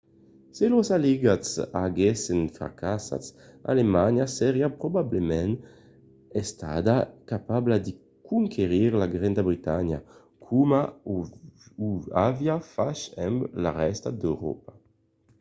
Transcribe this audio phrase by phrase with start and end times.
[0.55, 1.51] se los aliats
[1.85, 3.23] aguèssen fracassat
[3.71, 5.53] alemanha seriá probablament
[6.43, 6.95] estada
[7.31, 7.91] capabla de
[8.29, 9.99] conquerir la granda bretanha
[10.45, 10.81] coma
[11.87, 11.89] o
[12.29, 14.71] aviá fach amb la rèsta d’euròpa